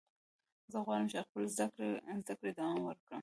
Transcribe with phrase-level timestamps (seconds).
[0.71, 1.47] زه غواړم چې خپلې
[2.23, 3.19] زده کړې دوام ورکړم.